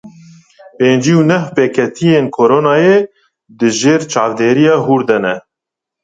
[0.77, 2.97] Pêncî û neh pêketiyên Koronayê
[3.57, 5.35] di jêr çavdêriya hûr de ne.